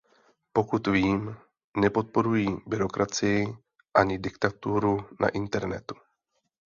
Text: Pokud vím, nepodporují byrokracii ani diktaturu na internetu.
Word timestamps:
Pokud 0.53 0.87
vím, 0.87 1.35
nepodporují 1.77 2.57
byrokracii 2.65 3.57
ani 3.95 4.19
diktaturu 4.19 5.05
na 5.19 5.27
internetu. 5.29 5.95